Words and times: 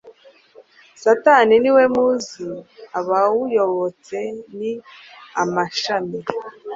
Satani 1.03 1.55
ni 1.59 1.71
we 1.75 1.83
muzi 1.95 2.45
abawuyobotse 2.99 4.17
ni 4.57 4.71
amashami. 5.41 6.19